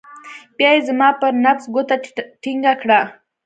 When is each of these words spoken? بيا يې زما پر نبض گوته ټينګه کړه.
بيا 0.57 0.71
يې 0.75 0.81
زما 0.87 1.09
پر 1.19 1.31
نبض 1.43 1.63
گوته 1.73 1.95
ټينګه 2.41 2.73
کړه. 2.81 2.99